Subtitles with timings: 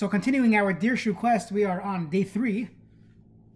[0.00, 2.70] So continuing our Dirshu quest, we are on day three.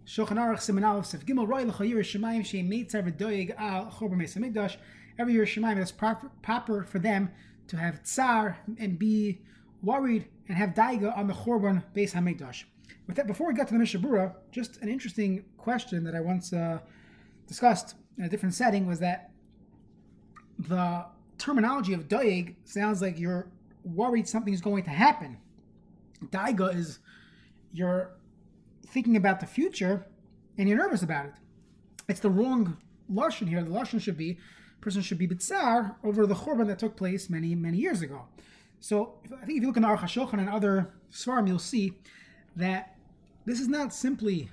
[0.05, 4.37] Shulchan Aruch Siman Aleph Sef Gimel Roy L'Chayir Shemayim Sheim Meitzar V'Doyeg Al Chorba Mesa
[4.37, 4.77] Mikdash.
[5.17, 7.31] Every year Shemayim it's proper, proper for them
[7.65, 9.41] to have tsar and be
[9.81, 12.65] worried and have daiga on the Chorban Beis Hamikdash.
[13.07, 16.21] With that, before we get to the Mishnah Berurah, just an interesting question that I
[16.21, 16.77] once uh,
[17.47, 19.31] discussed in a different setting was that
[20.59, 21.05] the
[21.39, 23.47] terminology of doeg sounds like you're
[23.83, 25.39] worried something is going to happen.
[26.23, 26.99] Daiga is
[27.71, 28.11] you're
[28.87, 30.05] thinking about the future
[30.57, 31.33] and you're nervous about it.
[32.07, 32.77] It's the wrong
[33.11, 33.63] lashon here.
[33.63, 34.37] The lashon should be
[34.81, 38.25] person should be bitzar over the churban that took place many many years ago.
[38.79, 41.93] So I think if you look in Aruch HaShulchan and other svarim, you'll see
[42.55, 42.95] that
[43.45, 44.49] this is not simply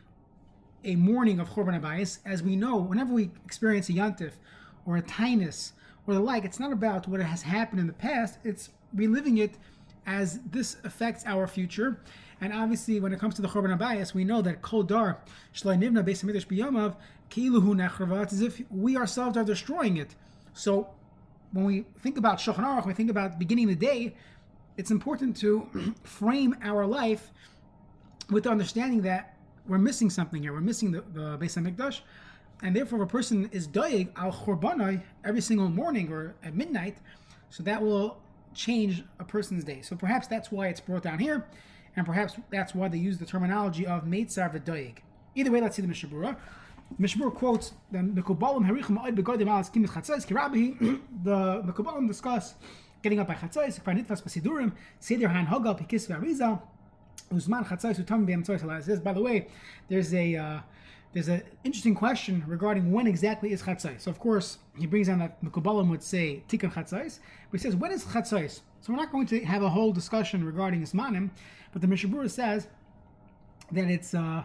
[0.84, 2.18] a mourning of churban abayis.
[2.24, 4.32] As we know, whenever we experience a yantif
[4.86, 5.72] or a tainus
[6.06, 8.38] or the like, it's not about what has happened in the past.
[8.42, 9.56] It's reliving it
[10.06, 12.00] as this affects our future.
[12.40, 15.18] And obviously, when it comes to the Chorban Abayas, we know that Kol Dar
[15.54, 16.96] Shlai Nivna Beis Hamidrash Biyamav
[17.30, 20.14] Kiluhu Nechravat, as if we ourselves are destroying it.
[20.52, 20.88] So,
[21.52, 24.14] when we think about Shulchan Aruch, we think about beginning the day.
[24.76, 27.30] It's important to frame our life
[28.30, 29.36] with the understanding that
[29.68, 30.52] we're missing something here.
[30.52, 32.00] We're missing the, the Beis Hamikdash,
[32.62, 36.96] and therefore, if a person is doig al chorbanai every single morning or at midnight,
[37.50, 38.21] so that will
[38.54, 39.82] change a person's day.
[39.82, 41.46] So perhaps that's why it's brought down here,
[41.96, 44.98] and perhaps that's why they use the terminology of meitzar v'doig.
[45.34, 46.36] Either way, let's see the Mishnah Berurah.
[47.00, 51.00] Mishabura quotes the Mekubalim Harichim Oid Begodim Alas Kimis Chatzais Kirabi.
[51.24, 52.54] The Mekubalim discuss
[53.02, 56.60] getting up by Chatzais, Kvarnitvas Pasidurim, Seder Han Hogal Pikis V'Ariza,
[57.32, 59.48] Uzman Chatzais Utam B'Yam Tzoy Says, by the way,
[59.88, 60.60] there's a uh,
[61.12, 64.00] there's an interesting question regarding when exactly is chatzais.
[64.00, 67.18] So of course he brings down that Mekubalim would say tikkun chatzais,
[67.50, 68.60] but he says when is chatzais.
[68.80, 71.30] So we're not going to have a whole discussion regarding ismanim,
[71.72, 72.66] but the Mishnah Berurah says
[73.72, 74.44] that it's uh,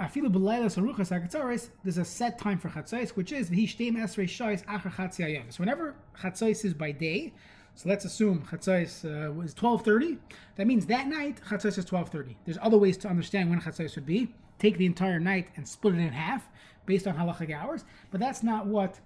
[0.00, 1.70] afilu b'laylas aruchas hakatzaris.
[1.84, 5.52] There's a set time for chatzais, which is v'hishtem esrei shais acher chatzayayim.
[5.52, 7.32] So whenever chatzais is by day,
[7.76, 10.18] so let's assume chatzais uh, was 12:30.
[10.56, 12.34] That means that night chatzais is 12:30.
[12.44, 15.94] There's other ways to understand when chatzais would be take the entire night and split
[15.94, 16.48] it in half
[16.86, 19.00] based on halachic hours, but that's not what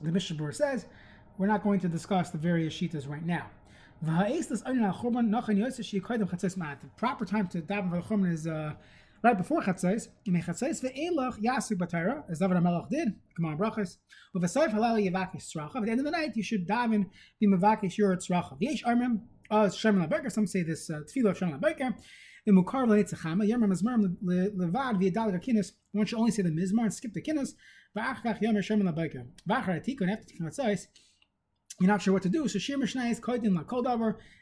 [0.00, 0.86] the Mishabur says.
[1.38, 3.50] We're not going to discuss the various shitas right now.
[4.02, 4.10] The
[6.96, 8.72] proper time to daven for the churban is uh,
[9.22, 10.08] right before chatzais.
[10.26, 13.14] chatzais ve'elach yasuk batayra, as David HaMelech did.
[13.36, 13.98] Come on, brachas.
[14.34, 15.76] With a seif halal yavakish tzracha.
[15.76, 17.06] At the end of the night, you should daven
[17.38, 18.60] be mavakish your tzracha.
[18.60, 19.20] V'yesh armim,
[19.50, 21.94] uh, Shem Some say this uh, tefillah of Shem Labeker.
[22.44, 22.64] One
[26.06, 27.54] should only say the mizmar and skip the kinnis.
[31.80, 33.62] You're not sure what to do, so shir mishnayis koidin la.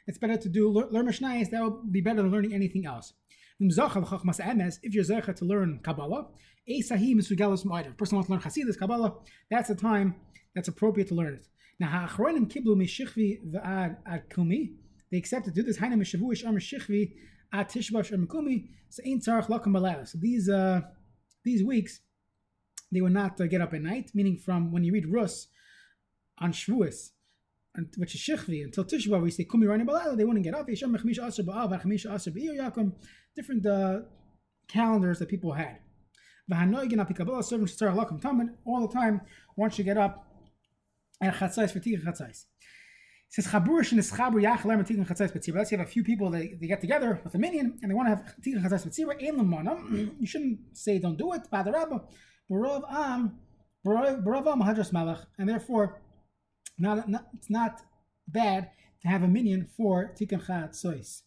[0.06, 1.50] It's better to do learn mishnayis.
[1.50, 3.12] That will be better than learning anything else.
[3.60, 6.28] If you're zecha to learn Kabbalah,
[6.66, 6.82] a.
[6.82, 9.14] Person wants to learn Hasidus Kabbalah.
[9.50, 10.14] That's the time
[10.54, 11.46] that's appropriate to learn it.
[11.78, 14.72] Now ha'achronim kiblu mishichvi v'ad ad kumi.
[15.10, 15.78] They accepted to do this.
[17.52, 20.82] At Tishbash and Mikumi, so ain't tzarach lakam So these uh,
[21.44, 22.00] these weeks,
[22.92, 25.48] they will not uh, get up at night, meaning from when you read Rus
[26.38, 27.10] on Shavuos,
[27.96, 30.66] which is Shechvi, until Tishba, we say Kumi Rani Balala, they wouldn't get up.
[33.36, 34.00] Different uh,
[34.68, 35.78] calendars that people had.
[36.52, 36.66] All
[38.86, 39.20] the time,
[39.56, 40.26] once you get up,
[41.20, 42.46] and chatzais for tika chatzais
[43.30, 45.58] says Chabur is Chabu Yach Lerma Tikkun Chatzais Betzibra.
[45.58, 47.90] Let's say you have a few people they, they get together with a minion and
[47.90, 49.14] they want to have Tikkun Chatzais Betzibra.
[49.22, 50.14] Ein Lamanam.
[50.18, 51.48] You shouldn't say don't do it.
[51.50, 52.02] Bad Rabba.
[52.50, 53.38] Barov Am.
[53.86, 55.26] Barov Am Hadras Malach.
[55.38, 56.02] And therefore,
[56.76, 57.80] it's not
[58.26, 58.70] bad
[59.02, 61.22] to have a minion for Tikkun Chatzais.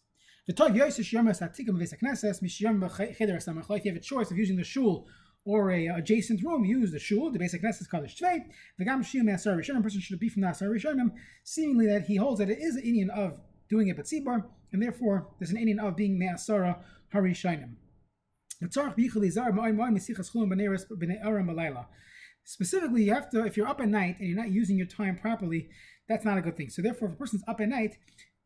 [0.46, 3.78] The Tov Yosef Yomas Atikum Vesa Knesses Mishiyom Cheder Samach.
[3.78, 5.06] If you have a choice of using the shul
[5.44, 8.44] or a uh, adjacent room, use the shul, the basic Knesset Kaddish Tvei,
[8.78, 11.12] the Gam Shiyum Asar Rishonim, person should be from the Asar Rishonim,
[11.42, 15.28] seemingly that he holds that it is an Indian of doing it Tzibor, and therefore
[15.38, 16.78] there's an Indian of being Me'asara
[17.12, 17.76] Harishonim.
[22.46, 25.16] Specifically, you have to, if you're up at night and you're not using your time
[25.16, 25.68] properly,
[26.08, 26.70] that's not a good thing.
[26.70, 27.96] So therefore, if a person's up at night,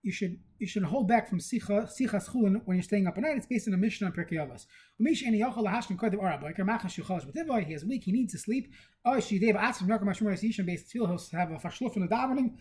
[0.02, 3.22] you should you should hold back from sicha sichas chulin when you're staying up at
[3.22, 3.36] night.
[3.36, 4.66] It's based on a mission on Pirkei Avos.
[5.00, 7.64] Umish any yochel lahashkin kodev arabayker machas shuchalash b'tivoi.
[7.64, 8.04] He has weak.
[8.04, 8.72] He needs to sleep.
[9.04, 11.30] Oh, she deva atzim nakam mashmur yishan based tefillah.
[11.30, 12.54] He'll have a fashluf in the davening.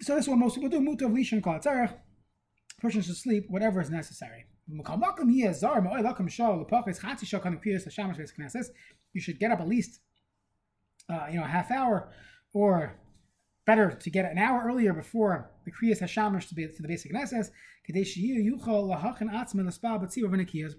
[0.00, 0.80] So this is what most people do.
[0.80, 1.94] Mutav lishan kol tzarech.
[2.80, 4.46] Person should sleep whatever is necessary.
[4.70, 4.84] You
[9.20, 10.00] should get up at least,
[11.08, 12.12] uh, you know, a half hour
[12.52, 12.98] or
[13.68, 17.12] better to get an hour earlier before the Kriyas Hashamish to, be, to the basic
[17.12, 17.50] Nesses.
[17.86, 17.92] A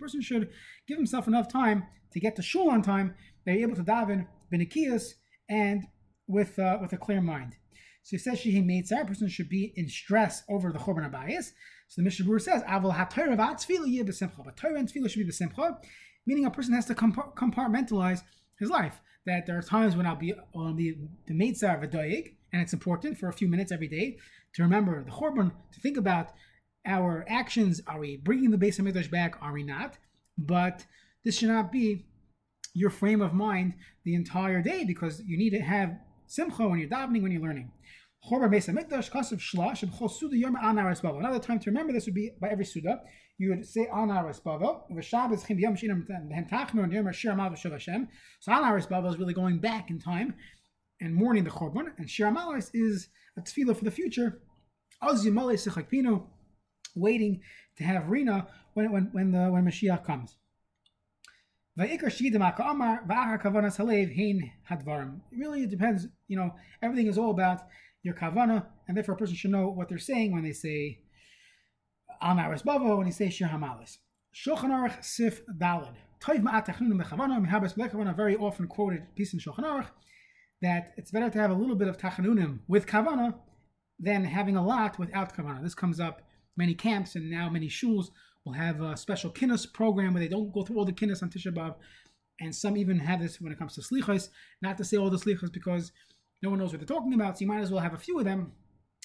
[0.03, 0.49] person should
[0.87, 3.13] give himself enough time to get to shul on time.
[3.45, 5.13] They're able to daven benikiyas
[5.47, 5.83] and
[6.27, 7.55] with uh, with a clear mind.
[8.03, 11.51] So he says she made a person should be in stress over the Chorban Abayis.
[11.89, 15.25] So the Mishnah Berurah says, "Avol haTorah v'atzvila yeh b'simcha." But Torah and tefillah should
[15.25, 15.77] be b'simcha,
[16.25, 18.21] meaning a person has to compartmentalize
[18.59, 18.99] his life.
[19.25, 22.61] That there are times when I'll be on the the Meitzah of a v'doyeg, and
[22.61, 24.17] it's important for a few minutes every day
[24.55, 26.33] to remember the Chorban, to think about
[26.85, 27.81] our actions.
[27.87, 29.35] Are we bringing the of Midrash back?
[29.41, 29.97] Are we not?
[30.37, 30.85] But
[31.23, 32.05] this should not be
[32.73, 33.73] your frame of mind
[34.05, 37.71] the entire day because you need to have simcha when you're davening, when you're learning.
[38.31, 38.59] Another
[41.39, 43.01] time to remember this would be by every suda.
[43.39, 44.83] You would say on Aris Bavel.
[48.41, 50.35] So on Aris Bavel is really going back in time
[50.99, 51.93] and mourning the Chorban.
[51.97, 53.07] And Shir Amalis is
[53.37, 54.41] a tefillah for the future.
[56.95, 57.41] Waiting
[57.77, 60.35] to have Rina when when when the when Mashiach comes.
[65.31, 66.07] Really, it depends.
[66.27, 67.61] You know, everything is all about
[68.03, 70.99] your kavana, and therefore a person should know what they're saying when they say
[72.21, 73.97] al naris bavo, when he says shir hamalis.
[74.33, 75.95] Shulchan Aruch Sif Dalid.
[76.21, 79.87] Toiv ma'at very often quoted piece in Shulchan Aruch,
[80.61, 83.35] that it's better to have a little bit of tachanunim with kavana
[83.99, 85.63] than having a lot without kavana.
[85.63, 86.21] This comes up
[86.57, 88.07] many camps and now many shuls
[88.45, 91.29] will have a special kinnis program where they don't go through all the kinnis on
[91.29, 91.75] Tisha B'av,
[92.41, 94.29] and some even have this when it comes to slichas.
[94.61, 95.91] Not to say all the slichas because
[96.41, 98.19] no one knows what they're talking about, so you might as well have a few
[98.19, 98.51] of them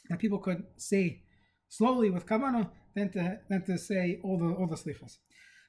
[0.09, 1.23] that people could say
[1.69, 5.19] slowly with kavana than to than to say all the all the slichas.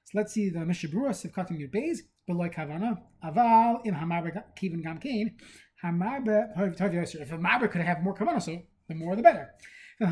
[0.05, 4.83] So let's see the Mishnah Berurah cutting your bays beloy kavana aval im hamarba kivin
[4.83, 5.35] gam kain
[5.83, 9.49] hamarba If hamarba could have more kavana, so the more the better.
[9.97, 10.09] this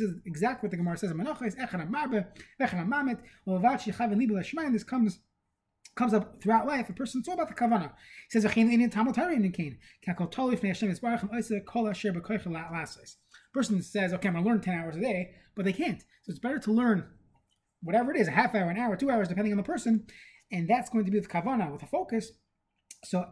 [0.00, 1.12] is exactly what the Gemara says
[4.72, 5.18] this comes
[5.98, 6.88] comes up throughout life.
[6.88, 7.90] A person all about the kavana.
[8.30, 8.70] He says, "V'chein
[12.72, 13.02] Hashem.
[13.52, 16.00] Person says, "Okay, I'm going to learn ten hours a day," but they can't.
[16.22, 17.08] So it's better to learn
[17.82, 20.06] whatever it is, a half hour, an hour, two hours, depending on the person,
[20.52, 22.32] and that's going to be with kavana, with a focus.
[23.04, 23.26] So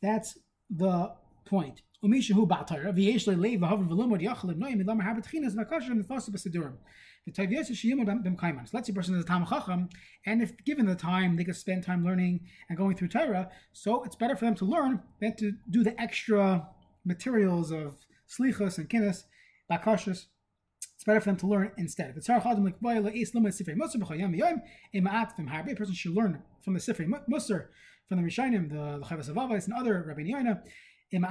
[0.00, 0.38] That's
[0.70, 1.14] the
[1.44, 6.76] point umishu ba'tar v'yesh le'lev v'havar v'lomor yachal noyim ilam harbet chinas v'kasher mifasu b'sidurim.
[7.24, 9.88] So let's say a person is a Tam Chacham,
[10.26, 14.02] and if given the time, they could spend time learning and going through Torah, so
[14.02, 16.66] it's better for them to learn than to do the extra
[17.04, 17.94] materials of
[18.28, 19.22] Slichas and Kinnis,
[19.70, 20.26] Bakashas.
[20.96, 22.10] It's better for them to learn instead.
[22.10, 22.74] If it's a person
[25.94, 27.68] should learn from the Sifrei Musar,
[28.08, 30.60] from the Rishonim, the Chavas of Avais, and other Rabbi Yoina,
[31.12, 31.26] to learn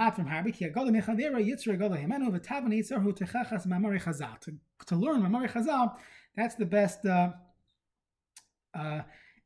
[5.21, 5.95] mamari chazal,
[6.35, 7.31] that's the best uh,
[8.73, 9.01] uh,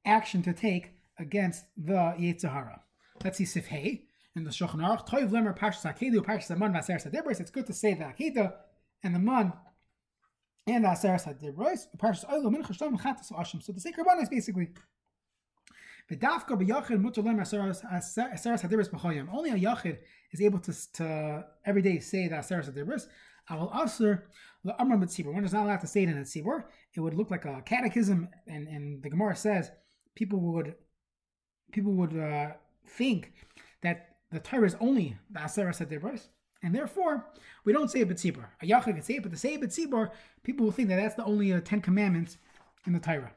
[0.05, 2.79] action to take against the Yitzhahara.
[3.23, 4.01] Let's see Sifhei
[4.35, 5.07] in the Shulchan Aruch.
[5.07, 7.39] Toiv lemer parshas Akedu, parshas Aman v'aser sadebris.
[7.39, 8.53] It's good to say the Akedah
[9.03, 9.53] and the Man
[10.67, 13.61] and the Aseres HaDibros, Parshas Oilo Mincha Shlam Chatas Ashim.
[13.61, 14.69] So the sacred one is basically
[16.09, 16.19] Only
[19.49, 19.97] a yachid
[20.31, 23.07] is able to, to every day say HaDibros.
[23.47, 24.17] I will also
[24.63, 25.33] the Amram B'tzibur.
[25.33, 26.63] One is not allowed to say it in a tzibur.
[26.93, 29.71] It would look like a catechism, and, and the Gemara says
[30.15, 30.75] people would
[31.71, 32.53] people would uh,
[32.87, 33.33] think
[33.81, 36.27] that the Torah is only the Aseres HaDibros.
[36.63, 37.27] And therefore,
[37.63, 38.45] we don't say a B'tzibur.
[38.61, 40.09] A Yachid can say it, but to say a B'tzibur,
[40.43, 42.37] people will think that that's the only uh, Ten Commandments
[42.87, 43.31] in the Torah.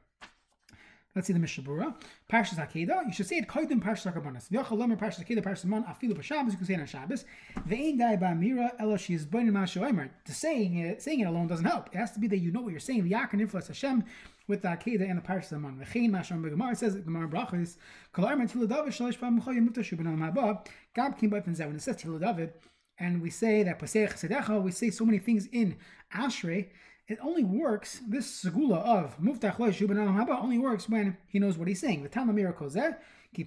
[1.19, 1.97] Let's see the Mishnah Berurah.
[2.31, 3.05] Parshas Akeda.
[3.05, 4.49] You should say it Koidim Parshas Akabanas.
[4.51, 6.11] V'yachal Parshas Akeda Parshas Man Afilu.
[6.11, 7.25] You can say it on Shabbos.
[7.69, 10.13] Ve'ein Dai Ba'Mira Elo She is Boinim Mashu Emer.
[10.27, 11.89] Saying it, saying it alone doesn't help.
[11.93, 13.03] It has to be that you know what you're saying.
[13.03, 14.05] V'yakar influence Hashem
[14.47, 15.85] with the Akeda and the Parshas Man.
[15.85, 16.51] V'chein Mashu Emer.
[16.51, 17.79] Gemara says Gemara Brachas.
[18.13, 20.67] Kol David Shalish Haba.
[20.95, 21.31] Gab Kim.
[21.31, 22.53] When it says Tila David,
[23.01, 25.75] and we say that Pasech Sedecha, we say so many things in
[26.15, 26.69] Ashrei,
[27.09, 31.67] it only works, this segula of Muftach Leishu Haba only works when he knows what
[31.67, 32.03] he's saying.
[32.03, 32.93] The Tama miracle eh?
[33.35, 33.45] The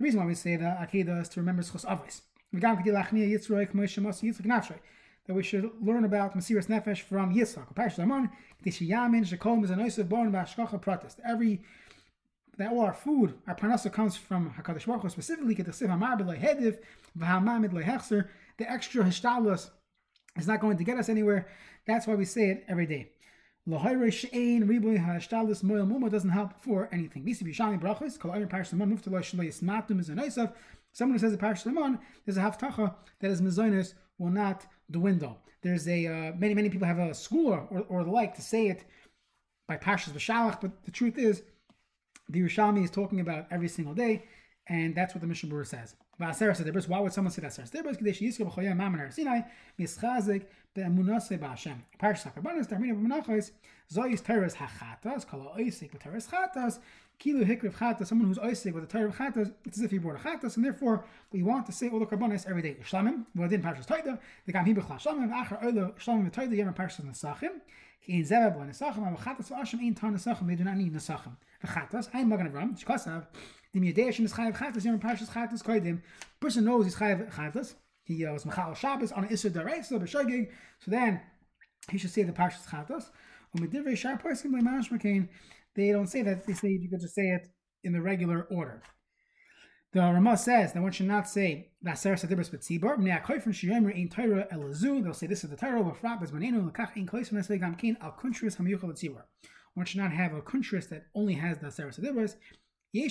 [0.00, 2.22] reason why we say the Akeda is to remember Schos Avos.
[5.26, 7.68] That we should learn about Mesiras Nefesh from Yitzchak.
[11.24, 11.62] Every
[12.58, 15.54] that all our food, our parnasa comes from Hakadosh Baruch Hu specifically.
[18.58, 19.70] The extra hishtalus
[20.36, 21.48] It's not going to get us anywhere.
[21.86, 23.10] That's why we say it every day.
[23.66, 23.80] Doesn't
[26.30, 27.34] help for anything.
[30.94, 35.38] Someone who says a Parashat Shemon, there's a haftacha that is mezonis will not dwindle.
[35.62, 38.68] There's a uh, many many people have a school or, or the like to say
[38.68, 38.84] it
[39.68, 41.42] by Pashas V'Shalach, but the truth is,
[42.28, 44.24] the Yerushalmi is talking about every single day,
[44.68, 45.96] and that's what the Mishnah Berurah says.
[46.18, 47.52] Why would someone say that?
[47.54, 47.74] Someone
[58.26, 61.04] who's Oisik with a Teres Chatas, it's as if he brought a Chatas, and therefore
[61.32, 62.76] we want to say all the Karbanos every day.
[62.88, 63.24] Shlamim.
[63.34, 67.60] Well, then Parshas Taida the Shlamim Achar Oilo Shlamim Taida Yom Parshas Nesachim.
[68.08, 70.46] Chatas.
[70.46, 71.36] They do not need Nesachim.
[71.64, 72.08] V'Chatas.
[72.12, 72.78] I'm Magan Avram.
[72.78, 73.26] Shkasav.
[73.72, 76.02] The Miyadesh is Chayav Chatas, Yom Parshas Chatas Koidim.
[76.40, 77.74] Person knows he's Chayav Chatas.
[78.04, 80.50] He uh, was Machal Shabbos on Isser Daraisa, B'Shogig.
[80.80, 81.20] So then
[81.90, 83.10] he should say the Parshas Chatas.
[83.56, 85.28] Umedivrei Shar Poskim Le'Manash McCain.
[85.74, 86.44] They don't say that.
[86.44, 87.48] They say you could just say it
[87.84, 88.82] in the regular order.
[89.92, 92.96] The Ramah says that one should not say Vaser Sadibras Betzibor.
[92.96, 95.02] Mnei Akoifrin Shiyomer Ein Torah Elazu.
[95.02, 95.82] They'll say this is the Torah.
[95.82, 99.24] V'Frat Bezmanenu Lekach Ein Koisrim Nesle Gamkin Al Kuntris Hamiyuchal Betzibor.
[99.74, 102.36] One should not have a kuntris that only has the Sarah Sadibras.
[102.94, 103.02] The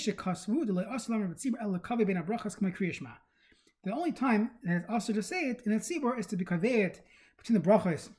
[3.92, 7.00] only time that it's also to say it in a tzibur is to be kaveh
[7.36, 8.10] between the brachas,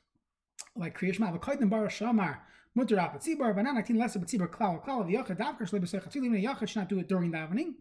[0.75, 2.39] like kriyashma, v'koydim bar shamar,
[2.75, 6.81] mutter ap tzibur, v'nanatin lesser b'tzibur klal, klal v'yachad davkar shle b'secha tzilim, v'yachad should
[6.81, 7.77] not do it during davening,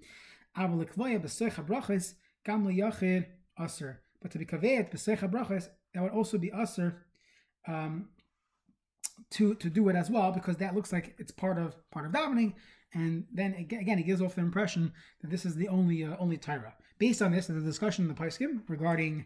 [0.55, 0.67] But
[4.31, 7.05] to be kaveh b'secha brachas, that would also be aser,
[7.67, 8.10] um,
[9.31, 12.12] to to do it as well because that looks like it's part of part of
[12.12, 12.53] davening.
[12.93, 14.91] And then again, it gives off the impression
[15.22, 16.74] that this is the only uh, only Tyra.
[16.98, 19.25] Based on this, there's a discussion in the Paiskim regarding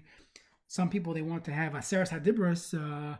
[0.67, 3.17] some people they want to have a Saras Hadibras uh,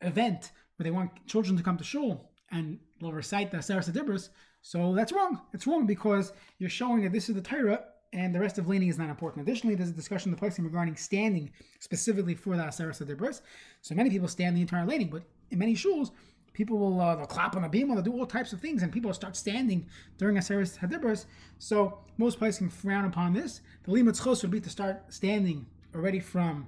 [0.00, 4.30] event where they want children to come to shul and they'll recite the Saras Hadibras.
[4.62, 5.40] So that's wrong.
[5.52, 8.88] It's wrong because you're showing that this is the Tyra and the rest of laning
[8.88, 9.46] is not important.
[9.46, 11.50] Additionally, there's a discussion in the Paiskim regarding standing
[11.80, 13.42] specifically for the Saras Hadibras.
[13.82, 16.10] So many people stand the entire laning, but in many shuls,
[16.52, 18.90] people will uh, they'll clap on a beam, they'll do all types of things, and
[18.90, 19.86] people start standing
[20.16, 21.26] during Aseres Hadibras.
[21.58, 23.60] So most can frown upon this.
[23.84, 26.66] The limit chos would be to start standing already from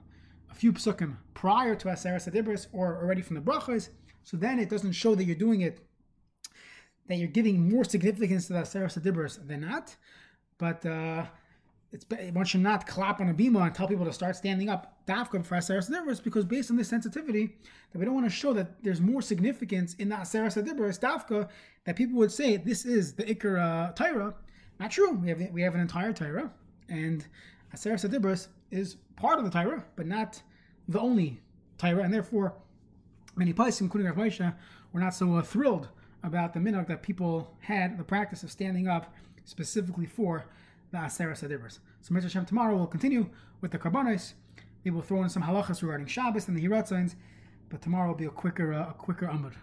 [0.50, 3.88] a few psukim prior to Aseres Hadibras or already from the brachas.
[4.28, 5.78] So then it doesn't show that you're doing it,
[7.06, 9.97] that you're giving more significance to the Aseres Hadibras than not.
[10.58, 11.25] But uh,
[11.92, 12.04] it's
[12.35, 15.42] one should not clap on a bima and tell people to start standing up dafka
[15.47, 17.56] for aseres adibros because based on this sensitivity
[17.90, 21.49] that we don't want to show that there's more significance in the aseres adibros dafka
[21.85, 24.35] that people would say this is the ikar uh, tyra.
[24.78, 25.12] Not true.
[25.12, 26.50] We have we have an entire tyra
[26.90, 27.26] and
[27.75, 30.42] aseres adibros is part of the tyra but not
[30.87, 31.40] the only
[31.78, 32.52] tyra and therefore
[33.38, 34.54] many places including Rav Moshe
[34.92, 35.88] were not so uh, thrilled
[36.23, 39.14] about the minhag that people had the practice of standing up
[39.45, 40.45] specifically for
[40.90, 41.78] the Asera Sadibras.
[42.00, 42.25] So Mr.
[42.25, 43.28] Hashem tomorrow we'll continue
[43.61, 44.35] with the Karbonis.
[44.85, 47.14] Maybe we'll throw in some halachas regarding Shabbos and the Hiratzins,
[47.68, 49.54] but tomorrow will be a quicker uh, a quicker Amud.